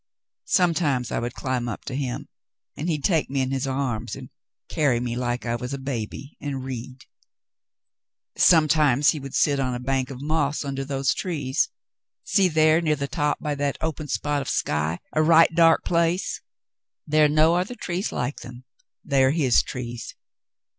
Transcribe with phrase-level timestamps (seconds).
[0.47, 2.27] Sometimes I would climb up to him,
[2.75, 4.31] and he'd take me in his arms and
[4.67, 7.05] carry me like I was a baby, and read.
[8.35, 11.69] Sometimes he would sit on a bank of moss under those trees—
[12.23, 16.41] see near the top by that open spot of sky a right dark place?
[17.05, 18.63] There are no other trees like them.
[19.05, 20.15] They are his trees.